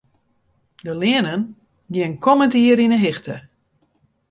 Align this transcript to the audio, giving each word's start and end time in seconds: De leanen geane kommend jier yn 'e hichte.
De 0.85 0.93
leanen 1.01 1.41
geane 1.93 2.19
kommend 2.23 2.53
jier 2.61 2.79
yn 2.85 2.95
'e 2.95 2.99
hichte. 3.05 3.35